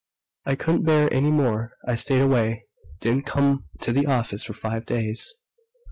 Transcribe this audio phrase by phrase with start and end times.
[0.47, 1.73] I couldn't bear any more.
[1.87, 2.65] I stayed away
[3.01, 5.35] didn't come to the office for five days."